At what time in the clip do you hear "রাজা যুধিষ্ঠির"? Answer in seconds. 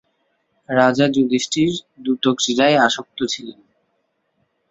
0.69-1.71